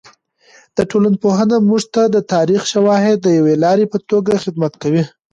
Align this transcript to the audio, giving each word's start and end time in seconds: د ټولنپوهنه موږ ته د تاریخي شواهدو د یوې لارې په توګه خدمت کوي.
د 0.77 0.79
ټولنپوهنه 0.91 1.55
موږ 1.69 1.83
ته 1.93 2.03
د 2.15 2.17
تاریخي 2.33 2.67
شواهدو 2.73 3.21
د 3.25 3.27
یوې 3.37 3.55
لارې 3.63 3.85
په 3.91 3.97
توګه 4.09 4.41
خدمت 4.43 4.73
کوي. 4.81 5.03